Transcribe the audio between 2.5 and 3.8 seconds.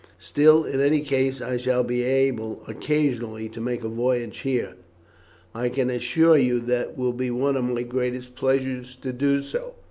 occasionally to